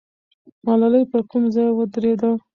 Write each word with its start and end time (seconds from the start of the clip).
ملالۍ 0.65 1.03
پر 1.11 1.21
کوم 1.29 1.43
ځای 1.53 1.69
ودرېده؟ 1.73 2.31